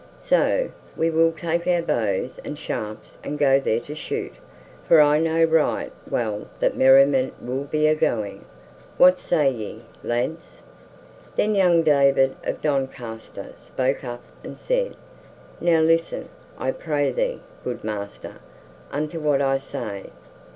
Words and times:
So 0.23 0.71
we 0.97 1.11
will 1.11 1.31
take 1.31 1.67
our 1.67 1.83
bows 1.83 2.39
and 2.43 2.57
shafts 2.57 3.19
and 3.23 3.37
go 3.37 3.59
there 3.59 3.79
to 3.81 3.93
shoot, 3.93 4.33
for 4.87 4.99
I 4.99 5.19
know 5.19 5.43
right 5.43 5.91
well 6.09 6.47
that 6.59 6.75
merriment 6.75 7.35
will 7.39 7.65
be 7.65 7.85
a 7.85 7.93
going. 7.93 8.43
What 8.97 9.19
say 9.19 9.51
ye, 9.51 9.83
lads?" 10.03 10.63
Then 11.35 11.53
young 11.53 11.83
David 11.83 12.35
of 12.43 12.63
Doncaster 12.63 13.51
spoke 13.55 14.03
up 14.03 14.23
and 14.43 14.57
said, 14.57 14.95
"Now 15.59 15.81
listen, 15.81 16.29
I 16.57 16.71
pray 16.71 17.11
thee, 17.11 17.39
good 17.63 17.83
master, 17.83 18.37
unto 18.91 19.19
what 19.19 19.39
I 19.39 19.59
say. 19.59 20.09